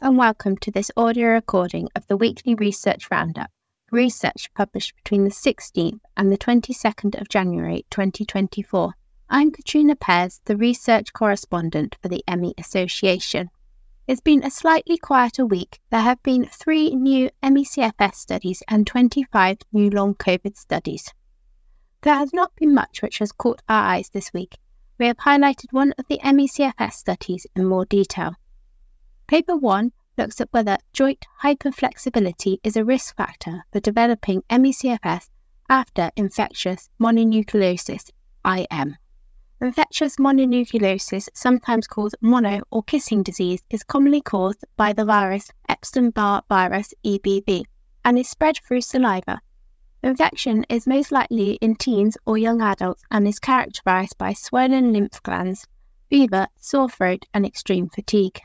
[0.00, 3.50] And welcome to this audio recording of the weekly research roundup,
[3.92, 8.94] research published between the 16th and the 22nd of January 2024.
[9.28, 13.50] I'm Katrina Pears, the research correspondent for the ME Association.
[14.08, 15.78] It's been a slightly quieter week.
[15.90, 21.12] There have been three new ME/CFS studies and 25 new long COVID studies.
[22.02, 24.56] There has not been much which has caught our eyes this week.
[24.98, 28.34] We have highlighted one of the ME/CFS studies in more detail.
[29.26, 35.30] Paper 1 looks at whether joint hyperflexibility is a risk factor for developing ME/CFS
[35.70, 38.10] after infectious mononucleosis
[38.44, 38.96] IM.
[39.62, 46.10] Infectious mononucleosis, sometimes called mono or kissing disease, is commonly caused by the virus Epstein
[46.10, 47.64] Barr virus EBV
[48.04, 49.40] and is spread through saliva.
[50.02, 55.22] Infection is most likely in teens or young adults and is characterized by swollen lymph
[55.22, 55.66] glands,
[56.10, 58.42] fever, sore throat, and extreme fatigue.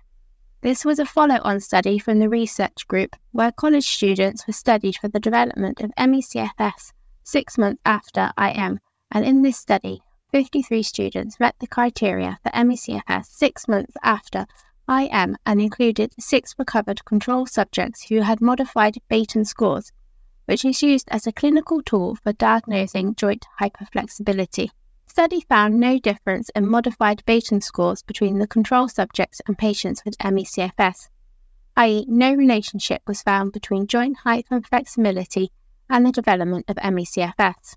[0.61, 4.97] This was a follow on study from the research group where college students were studied
[4.97, 6.91] for the development of ME/CFS
[7.23, 10.01] six months after IM, and in this study,
[10.33, 14.45] 53 students met the criteria for ME/CFS six months after
[14.89, 19.93] IM and included six recovered control subjects who had modified Beighton scores,
[20.43, 24.71] which is used as a clinical tool for diagnosing joint hyperflexibility
[25.09, 30.15] study found no difference in modified Beighton scores between the control subjects and patients with
[30.23, 31.09] ME/CFS,
[31.77, 35.47] i.e., no relationship was found between joint hyperflexibility
[35.89, 37.75] and the development of ME/CFS.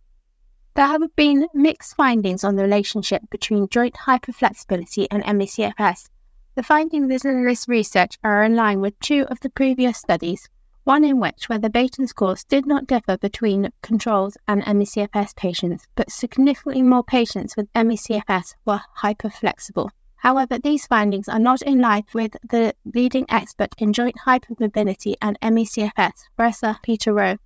[0.74, 6.08] There have been mixed findings on the relationship between joint hyperflexibility and ME/CFS.
[6.55, 10.48] The findings in this research are in line with two of the previous studies,
[10.84, 15.86] one in which where the Beighton scores did not differ between controls and ME/CFS patients,
[15.94, 19.91] but significantly more patients with ME/CFS were hyperflexible.
[20.16, 25.39] However, these findings are not in line with the leading expert in joint hypermobility and
[25.42, 27.39] ME/CFS, Professor Peter Rowe.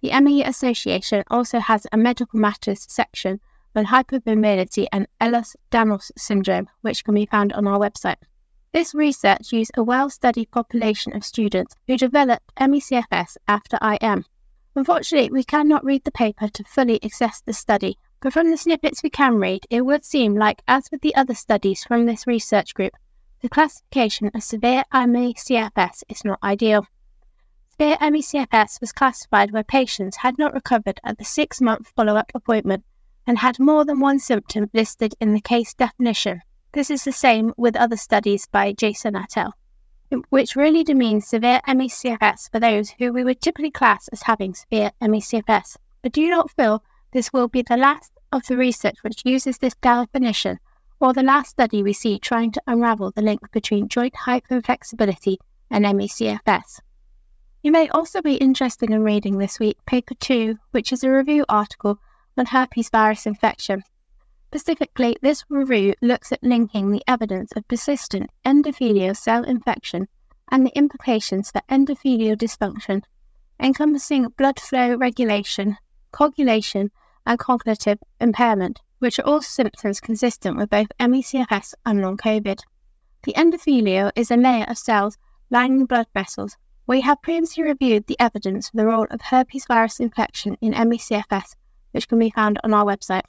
[0.00, 3.40] The ME Association also has a medical matters section
[3.74, 8.16] on hypermobility and Ehlers-Danlos syndrome, which can be found on our website.
[8.76, 14.26] This research used a well studied population of students who developed ME/CFS after IM.
[14.74, 19.02] Unfortunately, we cannot read the paper to fully assess the study, but from the snippets
[19.02, 22.74] we can read, it would seem like, as with the other studies from this research
[22.74, 22.92] group,
[23.40, 26.86] the classification of severe ME/CFS is not ideal.
[27.70, 32.30] Severe ME/CFS was classified where patients had not recovered at the six month follow up
[32.34, 32.84] appointment
[33.26, 36.42] and had more than one symptom listed in the case definition.
[36.76, 39.54] This is the same with other studies by Jason et al.,
[40.28, 44.90] which really demeans severe ME/CFS for those who we would typically class as having severe
[45.00, 45.78] ME/CFS.
[46.02, 49.74] But do not feel this will be the last of the research which uses this
[49.76, 50.58] definition,
[51.00, 55.38] or the last study we see trying to unravel the link between joint hyperflexibility
[55.70, 56.82] and ME/CFS?
[57.62, 61.46] You may also be interested in reading this week paper 2, which is a review
[61.48, 62.00] article
[62.36, 63.82] on herpes virus infection
[64.48, 70.08] Specifically, this review looks at linking the evidence of persistent endothelial cell infection
[70.50, 73.02] and the implications for endothelial dysfunction,
[73.60, 75.76] encompassing blood flow regulation,
[76.12, 76.90] coagulation,
[77.26, 82.60] and cognitive impairment, which are all symptoms consistent with both ME/CFS and long COVID.
[83.24, 85.18] The endothelium is a layer of cells
[85.50, 86.56] lining blood vessels.
[86.86, 91.56] We have previously reviewed the evidence for the role of herpes virus infection in ME/CFS,
[91.90, 93.24] which can be found on our website.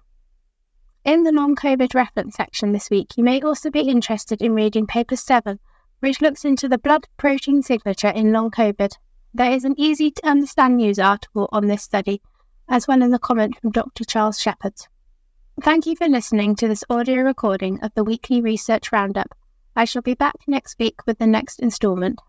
[1.27, 5.17] The long COVID reference section this week, you may also be interested in reading paper
[5.17, 5.59] 7,
[5.99, 8.93] which looks into the blood protein signature in long COVID.
[9.33, 12.21] There is an easy to understand news article on this study,
[12.69, 14.05] as well as a comment from Dr.
[14.05, 14.75] Charles Shepherd.
[15.61, 19.35] Thank you for listening to this audio recording of the weekly research roundup.
[19.75, 22.21] I shall be back next week with the next instalment.